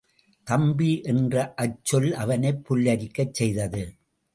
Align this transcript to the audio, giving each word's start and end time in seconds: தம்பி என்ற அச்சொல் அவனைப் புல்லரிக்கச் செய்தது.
தம்பி 0.47 1.01
என்ற 1.03 1.53
அச்சொல் 1.55 2.13
அவனைப் 2.15 2.63
புல்லரிக்கச் 2.69 3.33
செய்தது. 3.33 3.83